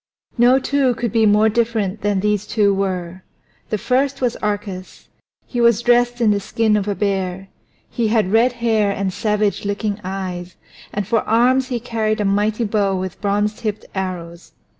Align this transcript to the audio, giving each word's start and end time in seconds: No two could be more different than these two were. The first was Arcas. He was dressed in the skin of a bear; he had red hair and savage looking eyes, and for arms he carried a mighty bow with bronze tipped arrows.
No 0.35 0.57
two 0.57 0.95
could 0.95 1.11
be 1.11 1.27
more 1.27 1.47
different 1.47 2.01
than 2.01 2.21
these 2.21 2.47
two 2.47 2.73
were. 2.73 3.21
The 3.69 3.77
first 3.77 4.19
was 4.19 4.35
Arcas. 4.41 5.09
He 5.45 5.61
was 5.61 5.83
dressed 5.83 6.19
in 6.19 6.31
the 6.31 6.39
skin 6.39 6.75
of 6.75 6.87
a 6.87 6.95
bear; 6.95 7.49
he 7.87 8.07
had 8.07 8.31
red 8.31 8.53
hair 8.53 8.89
and 8.91 9.13
savage 9.13 9.63
looking 9.63 10.01
eyes, 10.03 10.55
and 10.91 11.05
for 11.07 11.19
arms 11.29 11.67
he 11.67 11.79
carried 11.79 12.19
a 12.19 12.25
mighty 12.25 12.63
bow 12.63 12.95
with 12.95 13.21
bronze 13.21 13.53
tipped 13.53 13.85
arrows. 13.93 14.53